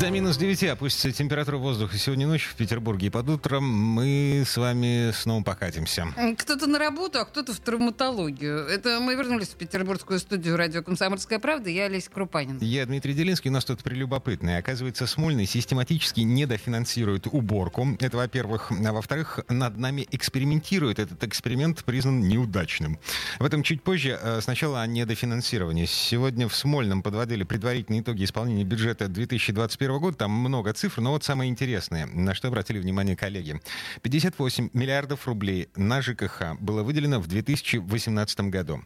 До 0.00 0.10
минус 0.10 0.36
9 0.36 0.64
опустится 0.64 1.12
температура 1.12 1.58
воздуха 1.58 1.96
сегодня 1.96 2.26
ночью 2.26 2.50
в 2.50 2.56
Петербурге. 2.56 3.06
И 3.06 3.10
под 3.10 3.28
утром 3.30 3.64
мы 3.64 4.42
с 4.44 4.56
вами 4.56 5.12
снова 5.12 5.44
покатимся. 5.44 6.08
Кто-то 6.38 6.66
на 6.66 6.78
работу, 6.78 7.20
а 7.20 7.24
кто-то 7.24 7.54
в 7.54 7.60
травматологию. 7.60 8.66
Это 8.66 8.98
мы 9.00 9.14
вернулись 9.14 9.48
в 9.48 9.54
петербургскую 9.54 10.18
студию 10.18 10.56
радио 10.56 10.82
«Комсомольская 10.82 11.38
правда». 11.38 11.70
Я 11.70 11.84
Олеся 11.84 12.10
Крупанин. 12.10 12.58
Я 12.60 12.84
Дмитрий 12.84 13.14
Делинский. 13.14 13.48
У 13.48 13.52
нас 13.52 13.64
тут 13.64 13.82
прелюбопытное. 13.82 14.58
Оказывается, 14.58 15.06
Смольный 15.06 15.46
систематически 15.46 16.20
недофинансирует 16.20 17.28
уборку. 17.28 17.86
Это, 18.00 18.16
во-первых. 18.16 18.72
А 18.72 18.92
во-вторых, 18.92 19.40
над 19.48 19.78
нами 19.78 20.06
экспериментирует. 20.10 20.98
Этот 20.98 21.22
эксперимент 21.22 21.84
признан 21.84 22.20
неудачным. 22.20 22.98
В 23.38 23.44
этом 23.44 23.62
чуть 23.62 23.82
позже. 23.82 24.18
Э, 24.20 24.40
сначала 24.42 24.82
о 24.82 24.86
недофинансировании. 24.86 25.86
Сегодня 25.86 26.48
в 26.48 26.56
Смольном 26.56 27.02
подводили 27.02 27.44
предварительные 27.44 28.02
итоги 28.02 28.24
исполнения 28.24 28.64
бюджета 28.64 29.06
2020 29.08 29.75
2021 29.76 30.00
года, 30.00 30.16
там 30.16 30.30
много 30.30 30.72
цифр, 30.72 31.00
но 31.00 31.12
вот 31.12 31.24
самое 31.24 31.50
интересное, 31.50 32.06
на 32.06 32.34
что 32.34 32.48
обратили 32.48 32.78
внимание 32.78 33.16
коллеги. 33.16 33.60
58 34.02 34.70
миллиардов 34.72 35.26
рублей 35.26 35.68
на 35.76 36.02
ЖКХ 36.02 36.58
было 36.60 36.82
выделено 36.82 37.20
в 37.20 37.26
2018 37.26 38.40
году. 38.40 38.82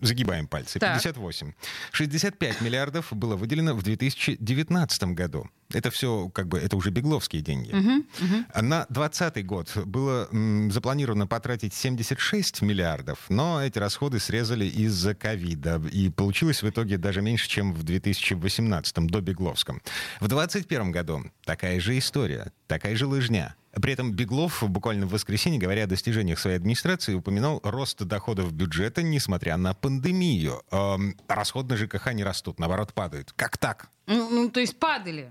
Загибаем 0.00 0.46
пальцы. 0.46 0.78
58. 0.78 1.52
65 1.92 2.60
миллиардов 2.60 3.08
было 3.12 3.36
выделено 3.36 3.74
в 3.74 3.82
2019 3.82 5.02
году. 5.14 5.48
Это 5.74 5.90
все, 5.90 6.30
как 6.30 6.48
бы, 6.48 6.58
это 6.58 6.76
уже 6.76 6.90
бегловские 6.90 7.42
деньги. 7.42 7.70
Uh-huh, 7.70 8.06
uh-huh. 8.20 8.62
На 8.62 8.86
2020 8.88 9.44
год 9.44 9.76
было 9.84 10.26
м, 10.32 10.70
запланировано 10.70 11.26
потратить 11.26 11.74
76 11.74 12.62
миллиардов, 12.62 13.18
но 13.28 13.62
эти 13.62 13.78
расходы 13.78 14.18
срезали 14.18 14.64
из-за 14.64 15.14
ковида. 15.14 15.82
И 15.92 16.08
получилось 16.08 16.62
в 16.62 16.68
итоге 16.70 16.96
даже 16.96 17.20
меньше, 17.20 17.48
чем 17.50 17.74
в 17.74 17.82
2018, 17.82 19.06
до 19.08 19.20
Бегловском. 19.20 19.82
В 20.20 20.28
2021 20.28 20.90
году 20.90 21.24
такая 21.44 21.80
же 21.80 21.98
история, 21.98 22.50
такая 22.66 22.96
же 22.96 23.06
лыжня. 23.06 23.54
При 23.72 23.92
этом 23.92 24.12
Беглов 24.12 24.62
буквально 24.66 25.06
в 25.06 25.10
воскресенье, 25.10 25.60
говоря 25.60 25.84
о 25.84 25.86
достижениях 25.86 26.38
своей 26.38 26.56
администрации, 26.56 27.14
упоминал 27.14 27.60
рост 27.62 28.02
доходов 28.02 28.52
бюджета, 28.54 29.02
несмотря 29.02 29.58
на 29.58 29.74
пандемию. 29.74 30.62
Эм, 30.70 31.14
расходы 31.28 31.74
на 31.74 31.76
ЖКХ 31.76 32.12
не 32.14 32.24
растут, 32.24 32.58
наоборот, 32.58 32.94
падают. 32.94 33.32
Как 33.36 33.58
так? 33.58 33.90
Ну, 34.06 34.30
ну 34.30 34.48
то 34.48 34.60
есть 34.60 34.78
падали. 34.78 35.30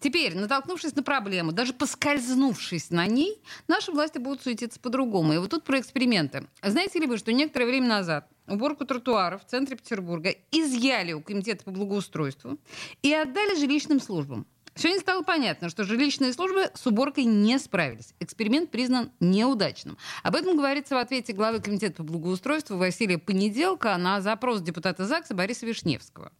Теперь, 0.00 0.36
натолкнувшись 0.36 0.94
на 0.96 1.02
проблему, 1.02 1.52
даже 1.52 1.72
поскользнувшись 1.72 2.90
на 2.90 3.06
ней, 3.06 3.40
наши 3.68 3.92
власти 3.92 4.18
будут 4.18 4.42
суетиться 4.42 4.80
по-другому. 4.80 5.32
И 5.32 5.38
вот 5.38 5.50
тут 5.50 5.64
про 5.64 5.80
эксперименты. 5.80 6.46
Знаете 6.62 6.98
ли 7.00 7.06
вы, 7.06 7.18
что 7.18 7.32
некоторое 7.32 7.66
время 7.66 7.88
назад 7.88 8.28
уборку 8.46 8.84
тротуаров 8.84 9.42
в 9.44 9.46
центре 9.46 9.76
Петербурга 9.76 10.34
изъяли 10.50 11.12
у 11.12 11.20
Комитета 11.20 11.64
по 11.64 11.70
благоустройству 11.70 12.58
и 13.02 13.12
отдали 13.12 13.58
жилищным 13.58 14.00
службам. 14.00 14.46
Сегодня 14.76 15.00
стало 15.00 15.22
понятно, 15.22 15.68
что 15.68 15.84
жилищные 15.84 16.32
службы 16.32 16.68
с 16.74 16.84
уборкой 16.86 17.24
не 17.26 17.58
справились. 17.60 18.12
Эксперимент 18.18 18.70
признан 18.70 19.12
неудачным. 19.20 19.96
Об 20.24 20.34
этом 20.34 20.56
говорится 20.56 20.96
в 20.96 20.98
ответе 20.98 21.32
главы 21.32 21.60
Комитета 21.60 21.98
по 21.98 22.02
благоустройству 22.02 22.76
Василия 22.76 23.18
Понеделка 23.18 23.96
на 23.96 24.20
запрос 24.20 24.62
депутата 24.62 25.06
ЗАГСа 25.06 25.34
Бориса 25.34 25.64
Вишневского. 25.64 26.32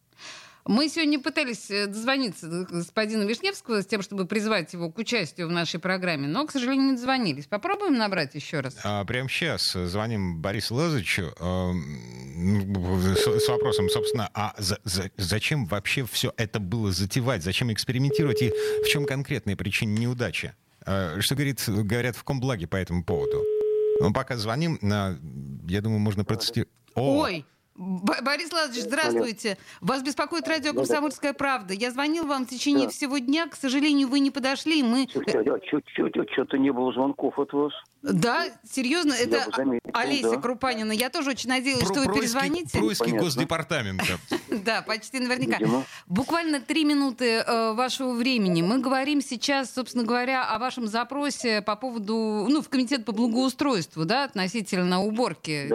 Мы 0.67 0.89
сегодня 0.89 1.21
пытались 1.21 1.71
э, 1.71 1.87
дозвониться 1.87 2.49
до 2.49 2.65
господина 2.65 3.25
Вишневского 3.25 3.83
с 3.83 3.87
тем, 3.87 4.01
чтобы 4.01 4.25
призвать 4.25 4.73
его 4.73 4.91
к 4.91 4.97
участию 4.97 5.49
в 5.49 5.51
нашей 5.51 5.79
программе, 5.79 6.27
но, 6.27 6.47
к 6.47 6.53
сожалению, 6.53 6.87
не 6.87 6.93
дозвонились. 6.93 7.47
Попробуем 7.47 7.99
набрать 7.99 8.35
еще 8.35 8.61
раз. 8.61 8.79
А, 8.83 9.05
прямо 9.05 9.29
сейчас 9.29 9.73
звоним 9.73 10.41
Борису 10.41 10.75
Лазовичу 10.75 11.35
э, 11.39 11.73
с, 13.15 13.45
с 13.45 13.49
вопросом, 13.49 13.91
собственно, 13.91 14.31
а 14.33 14.55
за, 14.57 14.79
за, 14.85 15.11
зачем 15.19 15.67
вообще 15.67 16.07
все 16.07 16.33
это 16.39 16.61
было 16.61 16.91
затевать? 16.93 17.43
Зачем 17.43 17.71
экспериментировать? 17.71 18.41
И 18.41 18.51
в 18.83 18.89
чем 18.89 19.05
конкретная 19.05 19.57
причина 19.57 19.99
неудачи? 19.99 20.55
Э, 20.87 21.21
что 21.21 21.35
говорит, 21.35 21.63
говорят 21.67 22.17
в 22.17 22.25
Комблаге 22.25 22.67
по 22.67 22.77
этому 22.77 23.05
поводу? 23.05 23.45
Ну, 24.01 24.15
пока 24.15 24.39
звоним, 24.39 24.79
я 24.83 25.81
думаю, 25.83 25.99
можно 25.99 26.25
процитировать. 26.25 26.73
Ой! 26.95 27.45
Борис 27.77 28.51
Владимирович, 28.51 28.85
здравствуйте. 28.85 29.59
Вас 29.81 30.03
беспокоит 30.03 30.47
радио 30.47 30.73
«Комсомольская 30.73 31.33
правда». 31.33 31.75
Я 31.75 31.91
звонил 31.91 32.25
вам 32.25 32.47
в 32.47 32.49
течение 32.49 32.87
да. 32.87 32.93
всего 32.93 33.19
дня. 33.19 33.49
К 33.49 33.57
сожалению, 33.57 34.09
вы 34.09 34.21
не 34.21 34.31
подошли. 34.31 34.83
Мы... 34.83 35.09
Что-то 35.09 36.59
не 36.59 36.71
было 36.71 36.93
звонков 36.93 37.39
от 37.39 37.53
вас. 37.53 37.73
Да, 38.05 38.45
серьезно, 38.71 39.15
это 39.15 39.47
заметил, 39.57 39.91
Олеся 39.95 40.33
да. 40.33 40.41
Крупанина. 40.41 40.93
Я 40.93 41.09
тоже 41.09 41.31
очень 41.31 41.49
надеялась, 41.49 41.85
Про, 41.87 41.95
что 41.95 42.07
вы 42.07 42.15
перезвоните. 42.15 42.79
Пройский 42.79 43.13
госдепартамент. 43.13 44.03
Да, 44.65 44.83
почти 44.83 45.19
наверняка. 45.19 45.59
Буквально 46.07 46.61
три 46.61 46.85
минуты 46.85 47.39
э, 47.39 47.73
вашего 47.73 48.13
времени. 48.13 48.63
Мы 48.63 48.79
говорим 48.79 49.21
сейчас, 49.21 49.75
собственно 49.75 50.05
говоря, 50.05 50.45
о 50.49 50.59
вашем 50.59 50.87
запросе 50.87 51.61
по 51.61 51.75
поводу, 51.77 52.47
ну, 52.49 52.63
в 52.63 52.69
комитет 52.69 53.05
по 53.05 53.13
благоустройству, 53.13 54.05
да, 54.05 54.25
относительно 54.25 55.03
уборки. 55.03 55.71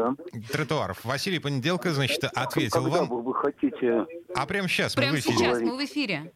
Тротуаров. 0.51 1.03
Василий 1.03 1.39
Понеделка, 1.39 1.88
значит, 1.91 2.23
ответил 2.23 2.89
вам. 2.89 3.07
Когда 3.07 3.15
вы 3.15 3.33
хотите... 3.33 4.05
А 4.35 4.45
прямо 4.45 4.67
сейчас 4.67 4.95
мы 4.95 5.03
в 5.03 5.15
эфире. 5.15 5.37
Прямо 5.37 5.55
сейчас 5.55 5.61
мы 5.61 5.77
в 5.77 5.85
эфире. 5.85 6.31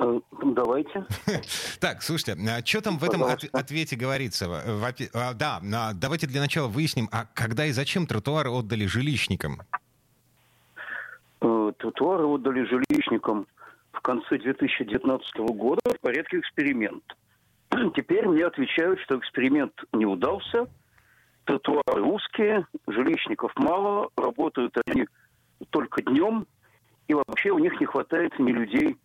Э, 0.00 0.20
давайте. 0.42 1.06
Так, 1.80 2.02
слушайте, 2.02 2.36
а 2.48 2.64
что 2.64 2.80
там 2.80 2.98
в 2.98 3.04
этом 3.04 3.22
от- 3.22 3.44
ответе 3.52 3.96
говорится? 3.96 4.46
А, 5.12 5.34
да, 5.34 5.60
а, 5.62 5.92
давайте 5.94 6.26
для 6.26 6.40
начала 6.40 6.68
выясним, 6.68 7.08
а 7.12 7.26
когда 7.34 7.66
и 7.66 7.72
зачем 7.72 8.06
тротуары 8.06 8.50
отдали 8.50 8.86
жилищникам? 8.86 9.60
Э, 11.42 11.72
тротуары 11.78 12.24
отдали 12.26 12.64
жилищникам 12.64 13.46
в 13.92 14.00
конце 14.00 14.38
2019 14.38 15.36
года 15.54 15.80
в 15.84 16.00
порядке 16.00 16.38
эксперимента. 16.38 17.14
Теперь 17.94 18.26
мне 18.26 18.46
отвечают, 18.46 19.00
что 19.00 19.18
эксперимент 19.18 19.72
не 19.92 20.06
удался, 20.06 20.66
тротуары 21.50 22.02
узкие, 22.02 22.66
жилищников 22.86 23.52
мало, 23.56 24.08
работают 24.16 24.76
они 24.86 25.06
только 25.70 26.02
днем, 26.02 26.46
и 27.08 27.14
вообще 27.14 27.50
у 27.50 27.58
них 27.58 27.80
не 27.80 27.86
хватает 27.86 28.38
ни 28.38 28.52
людей, 28.52 28.96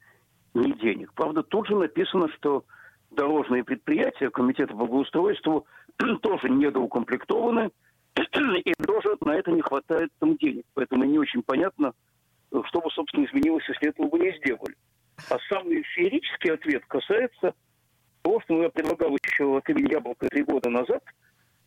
ни 0.54 0.72
денег. 0.74 1.12
Правда, 1.16 1.42
тут 1.42 1.68
же 1.68 1.76
написано, 1.76 2.28
что 2.38 2.64
дорожные 3.12 3.64
предприятия 3.64 4.30
Комитета 4.30 4.76
благоустройства 4.76 5.64
тоже 6.22 6.50
недоукомплектованы, 6.50 7.72
и 8.64 8.74
тоже 8.86 9.18
на 9.22 9.32
это 9.32 9.52
не 9.52 9.62
хватает 9.62 10.12
там 10.20 10.38
денег. 10.38 10.66
Поэтому 10.76 11.04
не 11.04 11.18
очень 11.18 11.42
понятно, 11.42 11.94
что 12.66 12.80
бы, 12.80 12.92
собственно, 12.92 13.26
изменилось, 13.26 13.68
если 13.68 13.90
этого 13.90 14.08
бы 14.08 14.20
не 14.20 14.38
сделали. 14.38 14.76
А 15.30 15.38
самый 15.50 15.82
феерический 15.82 16.54
ответ 16.54 16.86
касается 16.86 17.56
того, 18.22 18.40
что 18.42 18.62
я 18.62 18.70
предлагал 18.70 19.18
еще 19.26 19.58
от 19.58 19.68
имени 19.70 19.92
Яблока 19.92 20.28
три 20.28 20.44
года 20.44 20.70
назад, 20.70 21.04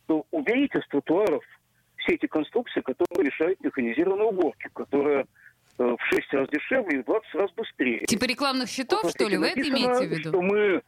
что 0.09 0.25
уберите 0.31 0.81
с 0.81 0.87
тротуаров 0.87 1.43
все 1.97 2.15
эти 2.15 2.25
конструкции, 2.25 2.81
которые 2.81 3.29
решают 3.29 3.61
механизированные 3.61 4.27
уборки, 4.27 4.69
которые 4.73 5.25
Э, 5.79 5.95
в 5.97 6.13
6 6.13 6.33
раз 6.33 6.49
дешевле 6.49 6.99
и 6.99 7.01
в 7.01 7.05
20 7.05 7.35
раз 7.35 7.51
быстрее. 7.53 8.05
Типа 8.05 8.25
рекламных 8.25 8.67
счетов, 8.67 9.01
вот, 9.01 9.13
что 9.13 9.29
ли, 9.29 9.37
вы 9.37 9.47
это 9.47 9.61
имеете 9.61 10.07
в 10.07 10.11
виду? 10.11 10.29
Что 10.29 10.41
мы 10.41 10.81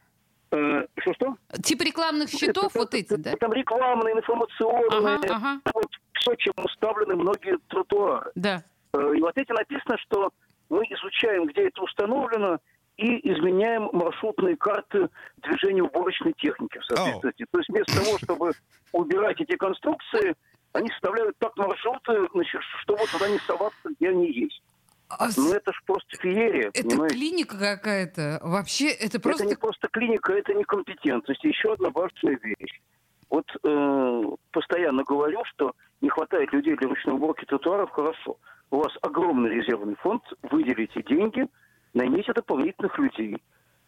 э, 0.50 0.86
что-что? 0.98 1.36
Типа 1.62 1.82
рекламных 1.82 2.28
счетов 2.28 2.74
вот 2.74 2.92
эти, 2.92 3.14
да? 3.14 3.32
Там 3.36 3.54
рекламные, 3.54 4.14
информационные, 4.14 5.16
ага, 5.16 5.34
ага. 5.34 5.60
вот 5.72 5.88
все, 6.12 6.34
чем 6.34 6.52
уставлены 6.62 7.16
многие 7.16 7.56
тротуары. 7.68 8.32
Да. 8.34 8.62
Э, 8.92 9.14
и 9.16 9.20
вот 9.22 9.32
эти 9.38 9.50
написано, 9.50 9.96
что 9.96 10.30
мы 10.68 10.84
изучаем, 10.84 11.46
где 11.46 11.68
это 11.68 11.82
установлено, 11.82 12.58
и 13.02 13.32
изменяем 13.32 13.88
маршрутные 13.92 14.56
карты 14.56 15.08
движения 15.38 15.82
уборочной 15.82 16.34
техники 16.34 16.78
в 16.78 16.84
соответствии. 16.84 17.46
Oh. 17.46 17.48
То 17.50 17.58
есть 17.58 17.68
вместо 17.68 17.96
того, 17.96 18.18
чтобы 18.18 18.52
убирать 18.92 19.40
эти 19.40 19.56
конструкции, 19.56 20.34
они 20.72 20.88
составляют 20.90 21.36
так 21.38 21.56
маршруты, 21.56 22.28
значит, 22.32 22.60
что 22.82 22.96
вот 22.96 23.10
туда 23.10 23.28
не 23.28 23.38
соваться, 23.38 23.88
где 23.98 24.10
они 24.10 24.30
есть. 24.30 24.62
А 25.08 25.28
ну 25.36 25.52
это 25.52 25.72
ж 25.72 25.82
просто 25.84 26.16
феерия. 26.18 26.70
Это 26.72 26.88
понимаете? 26.88 27.16
клиника 27.16 27.58
какая-то. 27.58 28.40
Вообще 28.42 28.88
это 28.88 29.20
просто... 29.20 29.44
Это 29.44 29.50
не 29.50 29.56
просто 29.56 29.88
клиника, 29.88 30.32
это 30.32 30.54
некомпетентность. 30.54 31.44
Еще 31.44 31.72
одна 31.72 31.90
важная 31.90 32.38
вещь. 32.40 32.80
Вот 33.28 33.46
э, 33.62 34.22
постоянно 34.52 35.02
говорю, 35.02 35.42
что 35.52 35.72
не 36.00 36.08
хватает 36.08 36.52
людей 36.52 36.76
для 36.76 36.88
ручной 36.88 37.14
уборки 37.14 37.44
тротуаров, 37.44 37.90
хорошо. 37.90 38.38
У 38.70 38.78
вас 38.78 38.92
огромный 39.02 39.50
резервный 39.50 39.96
фонд, 39.96 40.22
выделите 40.42 41.02
деньги, 41.02 41.46
наймите 41.94 42.32
дополнительных 42.32 42.98
людей. 42.98 43.36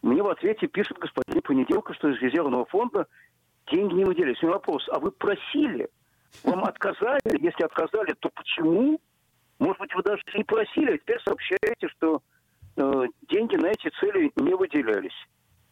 Мне 0.02 0.22
в 0.22 0.28
ответе 0.28 0.66
пишет 0.66 0.98
господин 0.98 1.40
Понеделка, 1.42 1.94
что 1.94 2.10
из 2.10 2.20
резервного 2.20 2.66
фонда 2.66 3.06
деньги 3.70 3.94
не 3.94 4.04
выделяются. 4.04 4.44
У 4.44 4.48
меня 4.48 4.58
вопрос, 4.58 4.86
а 4.90 4.98
вы 4.98 5.10
просили? 5.10 5.88
Вам 6.42 6.64
отказали? 6.64 7.20
Если 7.24 7.64
отказали, 7.64 8.14
то 8.20 8.28
почему? 8.30 9.00
Может 9.58 9.78
быть, 9.78 9.94
вы 9.94 10.02
даже 10.02 10.22
не 10.34 10.44
просили, 10.44 10.94
а 10.94 10.98
теперь 10.98 11.20
сообщаете, 11.24 11.88
что 11.88 12.22
э, 12.76 13.04
деньги 13.30 13.56
на 13.56 13.68
эти 13.68 13.88
цели 14.00 14.32
не 14.36 14.54
выделялись. 14.54 15.14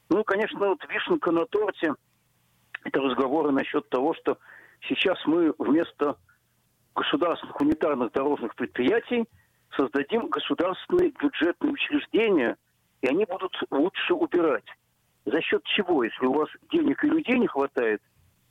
Ну, 0.08 0.24
конечно, 0.24 0.58
вот 0.58 0.84
вишенка 0.88 1.30
на 1.30 1.44
торте– 1.46 1.94
это 2.84 3.00
разговоры 3.00 3.50
насчет 3.50 3.88
того, 3.88 4.14
что 4.14 4.38
сейчас 4.88 5.18
мы 5.26 5.54
вместо 5.58 6.16
государственных 6.94 7.60
унитарных 7.60 8.12
дорожных 8.12 8.54
предприятий 8.54 9.24
создадим 9.76 10.28
государственные 10.28 11.10
бюджетные 11.10 11.72
учреждения, 11.72 12.56
и 13.00 13.08
они 13.08 13.24
будут 13.24 13.54
лучше 13.70 14.14
убирать. 14.14 14.64
За 15.24 15.40
счет 15.40 15.62
чего, 15.64 16.04
если 16.04 16.26
у 16.26 16.32
вас 16.32 16.48
денег 16.70 17.02
и 17.04 17.08
людей 17.08 17.38
не 17.38 17.46
хватает, 17.46 18.02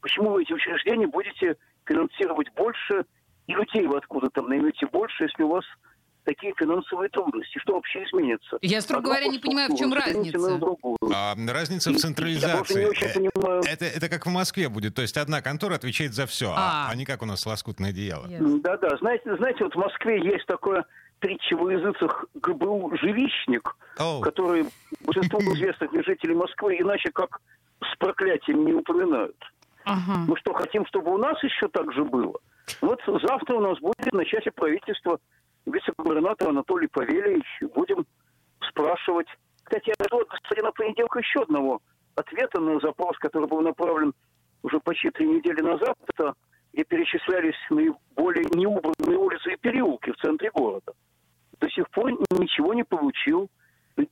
почему 0.02 0.32
вы 0.32 0.44
эти 0.44 0.54
учреждения 0.54 1.08
будете 1.08 1.58
финансировать 1.86 2.52
больше, 2.56 3.06
и 3.48 3.54
людей 3.54 3.86
вы 3.88 3.98
откуда 3.98 4.30
там 4.30 4.48
наймете 4.48 4.88
больше, 4.88 5.24
если 5.24 5.44
у 5.44 5.50
вас 5.50 5.66
такие 6.24 6.54
финансовые 6.58 7.10
трудности. 7.10 7.58
Что 7.60 7.74
вообще 7.74 8.04
изменится? 8.04 8.58
Я, 8.62 8.82
строго 8.82 9.06
говоря, 9.06 9.28
не 9.28 9.40
понимаю, 9.40 9.72
в 9.72 9.78
чем 9.78 9.94
разница. 9.94 10.60
А, 11.14 11.36
разница 11.48 11.92
в 11.92 11.98
централизации. 11.98 12.86
Э, 12.86 13.62
это, 13.68 13.86
это 13.86 14.10
как 14.10 14.26
в 14.26 14.30
Москве 14.30 14.70
будет. 14.70 14.96
То 14.96 15.02
есть 15.02 15.18
одна 15.18 15.42
контора 15.42 15.76
отвечает 15.76 16.14
за 16.14 16.26
все, 16.26 16.52
а, 16.52 16.88
а, 16.88 16.90
а 16.92 16.96
не 16.96 17.06
как 17.06 17.22
у 17.22 17.26
нас 17.26 17.46
лоскутное 17.46 17.90
одеяло. 17.90 18.28
Да-да. 18.30 18.98
Знаете, 18.98 19.36
знаете, 19.36 19.64
вот 19.64 19.74
в 19.74 19.78
Москве 19.78 20.24
есть 20.24 20.46
такое 20.46 20.86
притча 21.22 21.56
во 21.56 21.72
языцах 21.72 22.26
ГБУ 22.34 22.98
«Жилищник», 22.98 23.76
oh. 24.00 24.22
который 24.22 24.66
большинству 25.06 25.40
известных 25.54 25.92
жителей 26.06 26.36
Москвы 26.36 26.78
иначе 26.80 27.12
как 27.12 27.40
с 27.80 27.98
проклятием 27.98 28.66
не 28.66 28.74
упоминают. 28.74 29.38
Ага. 29.86 30.26
Мы 30.28 30.36
что, 30.38 30.54
хотим, 30.54 30.86
чтобы 30.88 31.14
у 31.14 31.18
нас 31.18 31.42
еще 31.44 31.68
так 31.70 31.94
же 31.94 32.04
было? 32.04 32.36
Вот 32.82 33.02
завтра 33.06 33.56
у 33.56 33.62
нас 33.62 33.80
будет 33.80 34.12
начать 34.12 34.54
правительства 34.56 35.20
вице-губернатор 35.66 36.50
Анатолий 36.50 36.88
Павельевич. 36.88 37.46
Будем 37.74 38.06
спрашивать. 38.70 39.28
Кстати, 39.64 39.94
я 39.98 40.06
жду 40.06 40.20
от 40.20 40.28
господина 40.28 40.72
Понеделка 40.72 41.20
еще 41.20 41.42
одного 41.42 41.82
ответа 42.16 42.60
на 42.60 42.80
запрос, 42.80 43.18
который 43.18 43.48
был 43.48 43.62
направлен 43.62 44.14
уже 44.64 44.80
почти 44.80 45.10
три 45.12 45.28
недели 45.28 45.62
назад. 45.62 45.98
Это 46.08 46.34
где 46.74 46.84
перечислялись 46.84 47.56
наиболее 47.70 48.46
неубранные 48.54 49.18
улицы 49.18 49.54
и 49.54 49.58
переулки 49.58 50.12
в 50.12 50.18
центре 50.18 50.52
города. 50.52 50.94
До 51.62 51.70
сих 51.70 51.90
пор 51.92 52.12
ничего 52.12 52.74
не 52.74 52.84
получил. 52.84 53.50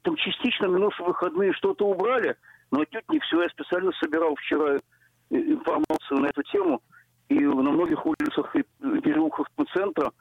Там 0.03 0.15
частично 0.17 0.67
минувшие 0.67 1.07
выходные 1.07 1.51
что-то 1.53 1.87
убрали, 1.87 2.35
но 2.71 2.81
отнюдь 2.81 3.09
не 3.09 3.19
все. 3.19 3.41
Я 3.41 3.49
специально 3.49 3.91
собирал 3.93 4.35
вчера 4.35 4.77
информацию 5.31 6.19
на 6.19 6.27
эту 6.27 6.43
тему. 6.43 6.81
И 7.29 7.39
на 7.39 7.71
многих 7.71 8.05
улицах 8.05 8.55
и 8.55 8.63
переулках 9.01 9.47
центра 9.73 10.11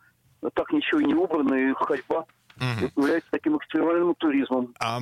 так 0.55 0.73
ничего 0.73 1.01
и 1.01 1.05
не 1.05 1.15
убрано, 1.15 1.55
и 1.55 1.73
ходьба 1.75 2.27
угу. 2.59 3.03
является 3.03 3.31
таким 3.31 3.57
экстремальным 3.57 4.15
туризмом. 4.15 4.75
А, 4.79 5.01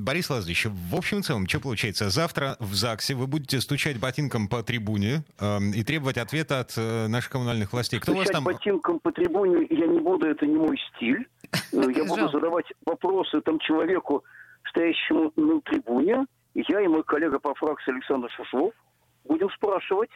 Борис 0.00 0.30
Лазаревич, 0.30 0.66
в 0.66 0.94
общем 0.94 1.20
и 1.20 1.22
целом, 1.22 1.48
что 1.48 1.60
получается? 1.60 2.10
Завтра 2.10 2.56
в 2.60 2.74
ЗАГСе 2.74 3.14
вы 3.14 3.26
будете 3.26 3.60
стучать 3.60 3.98
ботинком 3.98 4.48
по 4.48 4.62
трибуне 4.62 5.24
э, 5.38 5.58
и 5.74 5.82
требовать 5.84 6.18
ответа 6.18 6.60
от 6.60 6.74
э, 6.76 7.06
наших 7.08 7.30
коммунальных 7.30 7.72
властей. 7.72 8.00
Кто 8.00 8.12
стучать 8.12 8.28
вас 8.28 8.34
там... 8.34 8.44
ботинком 8.44 9.00
по 9.00 9.12
трибуне 9.12 9.66
я 9.70 9.86
не 9.86 10.00
буду, 10.00 10.26
это 10.26 10.46
не 10.46 10.56
мой 10.56 10.78
стиль. 10.94 11.26
Э, 11.52 11.58
я 11.94 12.04
буду 12.04 12.28
задавать 12.28 12.66
вопросы 12.84 13.40
там 13.40 13.58
человеку, 13.58 14.24
стоящему 14.68 15.32
на 15.36 15.60
трибуне. 15.62 16.26
Я 16.54 16.80
и 16.80 16.88
мой 16.88 17.02
коллега 17.02 17.38
по 17.38 17.54
фракции 17.54 17.92
Александр 17.92 18.30
Шушвов 18.30 18.74
будем 19.24 19.50
спрашивать. 19.50 20.10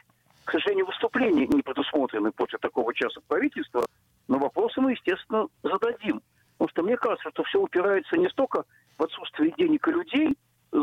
К 0.45 0.53
сожалению, 0.53 0.87
выступления 0.87 1.47
не 1.47 1.63
предусмотрены 1.63 2.31
после 2.31 2.59
такого 2.59 2.95
часа 2.95 3.21
правительства, 3.27 3.85
но 4.29 4.39
вопросы 4.39 4.81
мы, 4.81 4.93
естественно, 4.93 5.49
зададим. 5.63 6.23
Потому 6.59 6.71
что 6.71 6.83
мне 6.83 6.97
кажется, 6.97 7.31
что 7.31 7.43
все 7.45 7.61
упирается 7.61 8.17
не 8.17 8.29
столько 8.29 8.65
в 8.97 9.03
отсутствие 9.03 9.53
денег 9.59 9.87
и 9.89 9.91
людей, 9.91 10.37
э, 10.73 10.79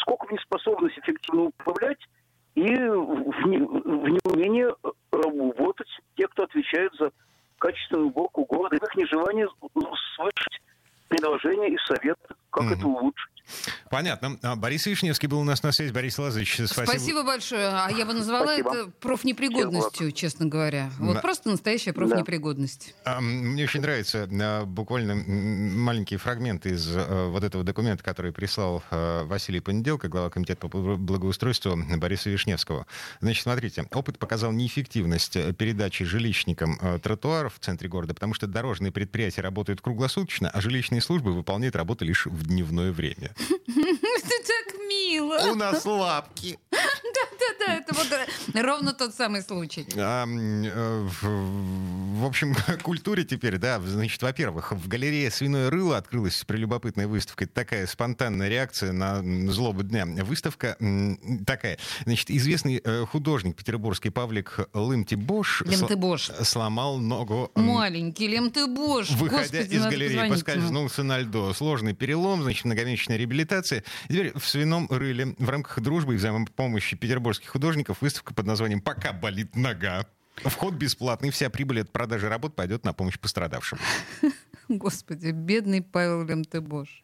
сколько 0.00 0.26
в 0.26 0.32
неспособность 0.32 0.98
эффективно 0.98 1.44
управлять 1.44 2.00
и 2.54 2.66
в, 2.74 3.46
не, 3.46 3.58
в 3.58 4.08
неумение 4.08 4.74
работать 5.12 5.88
те, 6.16 6.26
кто 6.28 6.44
отвечает 6.44 6.92
за 6.98 7.12
качественную 7.60 8.08
уборку 8.08 8.44
города, 8.44 8.76
их 8.76 8.96
нежелание 8.96 9.48
слышать 10.16 10.60
предложения 11.08 11.68
и 11.68 11.78
советы, 11.86 12.34
как 12.50 12.64
mm-hmm. 12.64 12.76
это 12.76 12.86
улучшить. 12.86 13.30
Понятно. 13.90 14.38
А, 14.42 14.56
Борис 14.56 14.86
Вишневский 14.86 15.28
был 15.28 15.40
у 15.40 15.44
нас 15.44 15.62
на 15.62 15.72
связи. 15.72 15.92
Борис 15.92 16.18
Лазаревич, 16.18 16.54
спасибо. 16.66 16.84
Спасибо 16.84 17.22
большое. 17.24 17.68
А 17.68 17.90
я 17.90 18.06
бы 18.06 18.12
назвала 18.12 18.44
спасибо. 18.44 18.74
это 18.74 18.90
профнепригодностью, 19.00 20.12
честно 20.12 20.46
говоря. 20.46 20.90
Вот 20.98 21.14
да. 21.14 21.20
просто 21.20 21.50
настоящая 21.50 21.92
профнепригодность. 21.92 22.94
Да. 23.04 23.16
А, 23.16 23.20
мне 23.20 23.64
очень 23.64 23.80
нравится 23.80 24.28
а, 24.30 24.64
буквально 24.64 25.16
маленький 25.16 26.16
фрагмент 26.16 26.66
из 26.66 26.88
вот 26.88 27.44
этого 27.44 27.64
документа, 27.64 28.04
который 28.04 28.32
прислал 28.32 28.82
Василий 28.90 29.60
Понеделко, 29.60 30.08
глава 30.08 30.30
комитета 30.30 30.68
по 30.68 30.96
благоустройству 30.96 31.76
Бориса 31.96 32.30
Вишневского. 32.30 32.86
Значит, 33.20 33.42
смотрите, 33.42 33.84
опыт 33.92 34.18
показал 34.18 34.52
неэффективность 34.52 35.32
передачи 35.56 36.04
жилищникам 36.04 36.78
тротуаров 37.00 37.54
в 37.56 37.58
центре 37.58 37.88
города, 37.88 38.14
потому 38.14 38.34
что 38.34 38.46
дорожные 38.46 38.92
предприятия 38.92 39.40
работают 39.40 39.80
круглосуточно, 39.80 40.50
а 40.50 40.60
жилищные 40.60 41.00
службы 41.00 41.32
выполняют 41.32 41.76
работу 41.76 42.04
лишь 42.04 42.26
в 42.26 42.39
дневное 42.42 42.92
время. 42.92 43.34
Это 43.66 44.28
так 44.46 44.80
мило. 44.88 45.52
У 45.52 45.54
нас 45.54 45.84
лапки. 45.84 46.58
Да-да-да, 46.70 47.74
это 47.76 47.94
вот 47.94 48.06
ровно 48.54 48.92
тот 48.92 49.14
самый 49.14 49.42
случай. 49.42 49.86
А, 49.96 50.24
э, 50.26 51.08
в, 51.08 52.20
в 52.20 52.24
общем, 52.24 52.54
культуре 52.82 53.24
теперь, 53.24 53.58
да, 53.58 53.80
значит, 53.80 54.22
во-первых, 54.22 54.72
в 54.72 54.88
галерее 54.88 55.30
«Свиное 55.30 55.70
рыло» 55.70 55.96
открылась 55.96 56.44
прелюбопытная 56.44 57.08
выставка. 57.08 57.46
Такая 57.46 57.86
спонтанная 57.86 58.48
реакция 58.48 58.92
на 58.92 59.22
злобу 59.50 59.82
дня. 59.82 60.06
Выставка 60.06 60.76
такая. 61.46 61.78
Значит, 62.04 62.30
известный 62.30 62.80
э, 62.82 63.04
художник 63.06 63.56
петербургский 63.56 64.10
Павлик 64.10 64.68
Лымти 64.72 65.14
Бош 65.14 65.62
Бош. 65.96 66.30
сломал 66.42 66.98
ногу. 66.98 67.50
Маленький 67.54 68.28
Лемты 68.28 68.66
Бош. 68.66 69.10
Выходя 69.10 69.42
Господи, 69.42 69.74
из 69.74 69.86
галереи, 69.86 70.28
поскользнулся 70.28 71.02
на 71.02 71.18
льду. 71.18 71.52
Сложный 71.54 71.94
перелом, 71.94 72.29
значит, 72.36 72.64
многомесячная 72.64 73.16
реабилитация. 73.16 73.84
теперь 74.08 74.36
в 74.38 74.46
«Свином 74.46 74.86
рыле» 74.90 75.34
в 75.38 75.48
рамках 75.48 75.80
дружбы 75.80 76.14
и 76.14 76.16
взаимопомощи 76.16 76.96
петербургских 76.96 77.50
художников 77.50 78.00
выставка 78.00 78.34
под 78.34 78.46
названием 78.46 78.80
«Пока 78.80 79.12
болит 79.12 79.56
нога». 79.56 80.06
Вход 80.36 80.74
бесплатный, 80.74 81.30
вся 81.30 81.50
прибыль 81.50 81.82
от 81.82 81.90
продажи 81.90 82.28
работ 82.28 82.54
пойдет 82.54 82.84
на 82.84 82.92
помощь 82.92 83.18
пострадавшим. 83.18 83.78
Господи, 84.68 85.32
бедный 85.32 85.82
Павел 85.82 86.24
Лемтебош. 86.24 87.02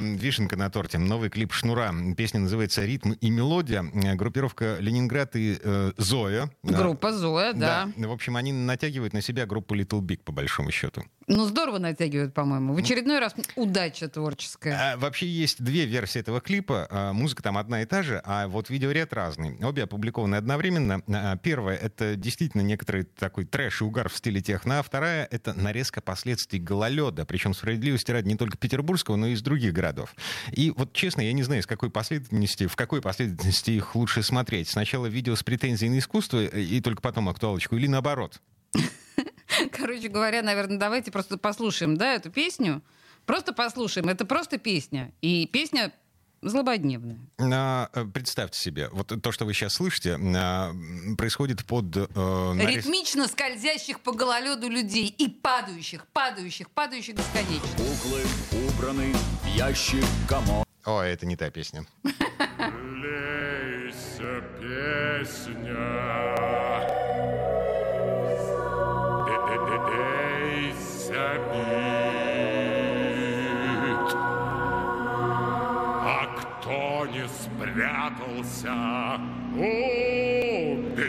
Вишенка 0.00 0.56
на 0.56 0.70
торте. 0.70 0.96
Новый 0.96 1.28
клип 1.28 1.52
«Шнура». 1.52 1.94
Песня 2.16 2.40
называется 2.40 2.84
«Ритм 2.84 3.12
и 3.12 3.30
мелодия». 3.30 3.82
Группировка 4.14 4.78
«Ленинград» 4.80 5.36
и 5.36 5.58
э, 5.62 5.92
«Зоя». 5.98 6.50
Группа 6.62 7.12
«Зоя», 7.12 7.52
да. 7.52 7.90
да. 7.94 8.08
В 8.08 8.12
общем, 8.12 8.36
они 8.36 8.52
натягивают 8.52 9.12
на 9.12 9.20
себя 9.20 9.44
группу 9.44 9.74
Little 9.76 10.00
Big, 10.00 10.20
по 10.24 10.32
большому 10.32 10.70
счету. 10.70 11.04
Ну, 11.26 11.46
здорово 11.46 11.78
натягивают, 11.78 12.34
по-моему. 12.34 12.74
В 12.74 12.78
очередной 12.78 13.18
раз 13.18 13.34
удача 13.56 14.08
творческая. 14.08 14.94
А, 14.94 14.96
вообще 14.96 15.26
есть 15.26 15.62
две 15.62 15.86
версии 15.86 16.20
этого 16.20 16.40
клипа. 16.40 16.86
А, 16.90 17.12
музыка 17.12 17.42
там 17.42 17.56
одна 17.56 17.82
и 17.82 17.86
та 17.86 18.02
же, 18.02 18.20
а 18.24 18.46
вот 18.48 18.68
видеоряд 18.68 19.12
разный. 19.12 19.58
Обе 19.64 19.84
опубликованы 19.84 20.36
одновременно. 20.36 21.02
А, 21.08 21.36
первая— 21.36 21.76
это 21.82 22.16
действительно 22.16 22.60
некоторый 22.60 23.04
такой 23.04 23.44
трэш 23.44 23.80
и 23.80 23.84
угар 23.84 24.08
в 24.08 24.16
стиле 24.16 24.40
техно, 24.42 24.80
а 24.80 24.82
вторая— 24.82 25.26
это 25.30 25.54
нарезка 25.54 26.00
последствий 26.00 26.58
гололеда, 26.58 27.24
причем 27.24 27.54
справедливости 27.54 28.10
ради 28.10 28.28
не 28.28 28.36
только 28.36 28.58
петербургского, 28.58 29.16
но 29.16 29.28
и 29.28 29.32
из 29.32 29.42
других 29.42 29.72
городов. 29.72 30.14
И 30.52 30.72
вот 30.76 30.92
честно, 30.92 31.22
я 31.22 31.32
не 31.32 31.42
знаю, 31.42 31.62
с 31.62 31.66
какой 31.66 31.90
последовательности, 31.90 32.66
в 32.66 32.76
какой 32.76 33.00
последовательности 33.00 33.70
их 33.70 33.94
лучше 33.94 34.22
смотреть. 34.22 34.68
Сначала 34.68 35.06
видео 35.06 35.36
с 35.36 35.42
претензией 35.42 35.90
на 35.90 35.98
искусство 35.98 36.44
и 36.44 36.80
только 36.80 37.00
потом 37.00 37.28
актуалочку, 37.28 37.76
или 37.76 37.86
наоборот? 37.86 38.40
Короче 39.76 40.08
говоря, 40.08 40.42
наверное, 40.42 40.78
давайте 40.78 41.10
просто 41.10 41.36
послушаем, 41.36 41.96
да, 41.96 42.14
эту 42.14 42.30
песню. 42.30 42.82
Просто 43.26 43.52
послушаем. 43.52 44.08
Это 44.08 44.24
просто 44.24 44.58
песня. 44.58 45.12
И 45.20 45.46
песня 45.46 45.92
злободневная. 46.42 47.18
А, 47.38 47.88
представьте 48.12 48.58
себе, 48.58 48.88
вот 48.92 49.12
то, 49.22 49.32
что 49.32 49.44
вы 49.46 49.54
сейчас 49.54 49.74
слышите, 49.74 50.18
а, 50.36 50.72
происходит 51.16 51.64
под... 51.64 51.96
А, 51.96 52.52
нарез... 52.52 52.84
Ритмично 52.84 53.26
скользящих 53.28 54.00
по 54.00 54.12
гололеду 54.12 54.68
людей 54.68 55.06
и 55.06 55.28
падающих, 55.28 56.06
падающих, 56.08 56.70
падающих 56.70 57.14
бесконечно. 57.14 57.68
Куклы 57.76 58.22
убраны 58.68 59.14
в 59.42 59.46
ящик 59.56 60.04
комод. 60.28 60.66
О, 60.84 61.00
это 61.00 61.24
не 61.24 61.36
та 61.36 61.50
песня. 61.50 61.86
Лейся, 63.02 64.42
песня. 64.60 66.33
не 77.06 77.28
спрятался, 77.28 78.74
убит. 79.54 81.04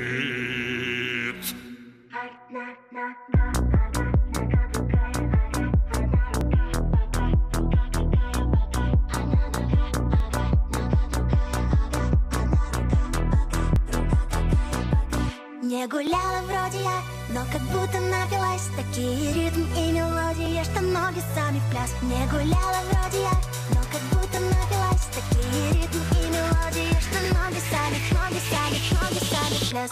Не 15.61 15.87
гуляла 15.87 16.41
вроде 16.47 16.79
я, 16.83 17.01
но 17.29 17.45
как 17.51 17.61
будто 17.71 17.99
напилась. 17.99 18.69
Такие 18.75 19.33
ритм 19.33 19.61
и 19.77 19.91
мелодии, 19.91 20.63
что 20.63 20.81
ноги 20.81 21.21
сами 21.35 21.59
в 21.59 21.69
пляс. 21.69 21.93
Не 22.01 22.25
гуляла 22.27 22.81
вроде 22.89 23.21
я, 23.21 23.31
но 23.69 23.81
как 23.91 24.01
будто 24.09 24.14
напилась 24.55 25.07
Такие 25.13 25.73
ритм 25.73 25.99
и 26.11 26.27
мелодии, 26.29 26.93
что 26.99 27.17
ноги 27.33 27.59
сами, 27.69 27.97
ноги 28.13 28.39
сами, 28.49 28.77
ноги 29.01 29.19
сами 29.23 29.55
в 29.55 29.69
пляс 29.69 29.91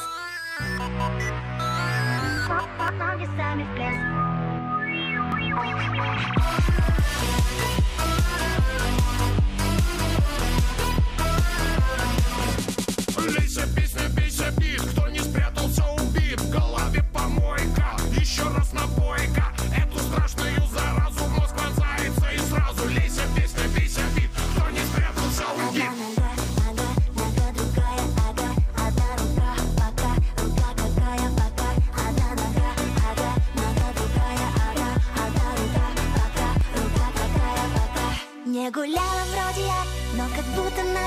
Ноги 2.99 3.27
сами 3.37 3.63
в 3.63 3.75
пляс 3.75 3.97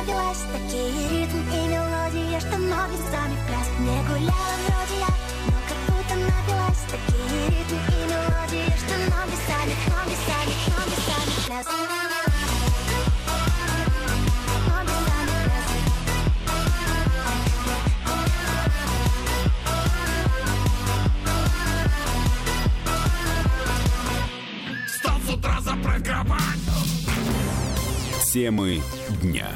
напилась 0.07 0.45
Такие 0.53 1.09
ритм 1.09 1.39
и 1.51 1.69
мелодии, 1.69 2.39
что 2.39 2.57
ноги 2.59 2.97
сами 3.11 3.35
в 3.35 3.47
пляс 3.47 3.69
Не 3.81 3.99
гуляла 4.07 4.57
вроде 4.67 5.01
я, 5.01 5.09
но 5.47 5.59
как 5.69 5.79
будто 5.87 6.15
напилась. 6.15 6.85
Такие 6.91 7.47
ритм 7.49 7.77
и 7.77 8.05
мелодии, 8.07 8.73
что 8.79 8.95
ноги 9.11 9.37
сами, 9.47 9.75
ноги 9.91 10.17
сами, 10.27 10.55
ноги 10.77 10.97
сами 11.07 11.31
в 11.31 11.47
пляс 11.47 11.96
Темы 28.37 28.83
дня. 29.23 29.49